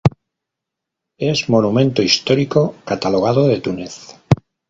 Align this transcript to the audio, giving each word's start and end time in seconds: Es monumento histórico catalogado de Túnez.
Es 1.19 1.47
monumento 1.47 2.01
histórico 2.01 2.73
catalogado 2.85 3.47
de 3.47 3.61
Túnez. 3.61 4.15